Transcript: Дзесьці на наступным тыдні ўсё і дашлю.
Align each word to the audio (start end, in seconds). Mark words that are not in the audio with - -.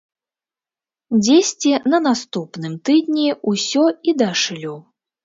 Дзесьці 1.23 1.71
на 1.93 1.99
наступным 2.07 2.73
тыдні 2.89 3.29
ўсё 3.53 3.85
і 4.09 4.17
дашлю. 4.23 4.73